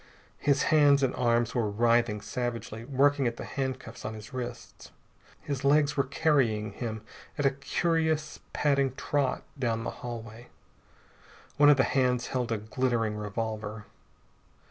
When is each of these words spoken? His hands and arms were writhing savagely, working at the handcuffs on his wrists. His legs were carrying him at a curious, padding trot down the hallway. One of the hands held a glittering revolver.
His 0.39 0.63
hands 0.73 1.03
and 1.03 1.13
arms 1.15 1.53
were 1.53 1.69
writhing 1.69 2.21
savagely, 2.21 2.85
working 2.85 3.27
at 3.27 3.37
the 3.37 3.43
handcuffs 3.45 4.03
on 4.03 4.15
his 4.15 4.33
wrists. 4.33 4.89
His 5.41 5.63
legs 5.63 5.95
were 5.95 6.03
carrying 6.05 6.71
him 6.71 7.03
at 7.37 7.45
a 7.45 7.51
curious, 7.51 8.39
padding 8.51 8.95
trot 8.95 9.43
down 9.59 9.83
the 9.83 9.91
hallway. 10.01 10.47
One 11.57 11.69
of 11.69 11.77
the 11.77 11.83
hands 11.83 12.29
held 12.29 12.51
a 12.51 12.57
glittering 12.57 13.15
revolver. 13.15 13.85